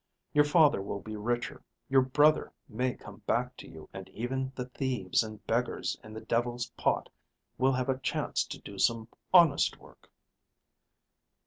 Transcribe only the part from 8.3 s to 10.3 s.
to do some honest work."